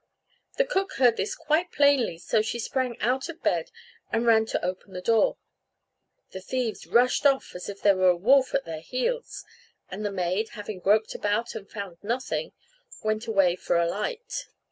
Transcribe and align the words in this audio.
The 0.57 0.65
cook 0.65 0.93
heard 0.93 1.15
this 1.17 1.35
quite 1.35 1.71
plainly, 1.71 2.17
so 2.17 2.41
she 2.41 2.57
sprang 2.57 2.99
out 3.01 3.29
of 3.29 3.43
bed 3.43 3.69
and 4.11 4.25
ran 4.25 4.47
to 4.47 4.65
open 4.65 4.93
the 4.93 4.99
door. 5.01 5.37
The 6.31 6.41
thieves 6.41 6.87
rushed 6.87 7.23
off 7.23 7.53
as 7.53 7.69
if 7.69 7.85
a 7.85 8.15
wolf 8.15 8.51
were 8.51 8.57
at 8.57 8.65
their 8.65 8.81
heels; 8.81 9.45
and 9.91 10.03
the 10.03 10.11
maid, 10.11 10.49
having 10.53 10.79
groped 10.79 11.13
about 11.13 11.53
and 11.53 11.69
found 11.69 11.97
nothing, 12.01 12.51
went 13.03 13.27
away 13.27 13.55
for 13.55 13.77
a 13.77 13.85
light. 13.87 14.47